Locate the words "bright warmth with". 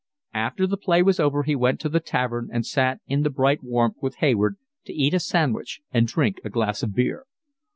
3.29-4.15